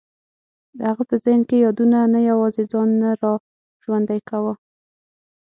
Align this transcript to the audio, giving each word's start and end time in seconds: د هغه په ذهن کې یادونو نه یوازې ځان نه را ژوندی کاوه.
د 0.77 0.79
هغه 0.89 1.03
په 1.09 1.15
ذهن 1.23 1.41
کې 1.49 1.63
یادونو 1.65 1.99
نه 2.13 2.19
یوازې 2.29 2.63
ځان 2.71 2.89
نه 3.01 3.09
را 3.21 3.33
ژوندی 3.83 4.19
کاوه. 4.29 4.53